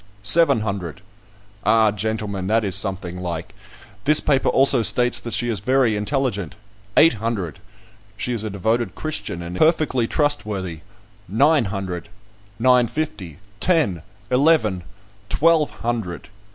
"Seven 0.23 0.61
hundred." 0.61 1.01
"Ah; 1.63 1.91
gentlemen, 1.91 2.47
that 2.47 2.63
is 2.65 2.75
something 2.75 3.21
like. 3.21 3.53
This 4.05 4.19
paper 4.19 4.49
also 4.49 4.81
states 4.81 5.19
that 5.19 5.35
she 5.35 5.47
is 5.47 5.59
very 5.59 5.95
intelligent." 5.95 6.55
"Eight 6.97 7.13
hundred." 7.21 7.59
"She 8.17 8.31
is 8.33 8.43
a 8.43 8.49
devoted 8.49 8.95
Christian, 8.95 9.43
and 9.43 9.55
perfectly 9.57 10.07
trustworthy." 10.07 10.79
"Nine 11.27 11.65
hundred." 11.65 12.09
"Nine 12.57 12.87
fifty." 12.87 13.37
"Ten." 13.59 14.01
"Eleven." 14.31 14.81
"Twelve 15.29 15.69
hundred." 15.69 16.29